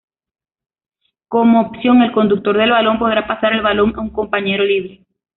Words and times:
Como 1.27 1.61
opción, 1.61 2.01
el 2.01 2.11
conductor 2.11 2.57
del 2.57 2.71
balón 2.71 2.97
podrá 2.97 3.27
pasar 3.27 3.53
el 3.53 3.61
balón 3.61 3.93
a 3.95 4.01
un 4.01 4.09
compañero 4.09 4.63
libre. 4.63 5.05